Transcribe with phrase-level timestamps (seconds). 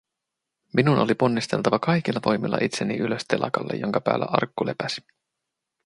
[0.73, 5.01] Minun oli ponnisteltava kaikilla voimilla itseni ylös telakalle, jonka päällä arkku lepäsi.